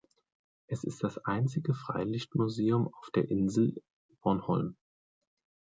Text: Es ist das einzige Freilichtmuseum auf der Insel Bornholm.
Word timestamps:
Es 0.65 0.83
ist 0.83 1.03
das 1.03 1.19
einzige 1.25 1.75
Freilichtmuseum 1.75 2.91
auf 2.91 3.11
der 3.13 3.29
Insel 3.29 3.83
Bornholm. 4.23 4.75